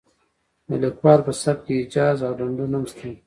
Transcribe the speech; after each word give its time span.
د 0.67 0.69
لیکوال 0.83 1.19
په 1.27 1.31
سبک 1.41 1.61
کې 1.65 1.73
ایجاز 1.79 2.17
او 2.27 2.33
لنډون 2.39 2.71
هم 2.75 2.83
شته. 2.91 3.09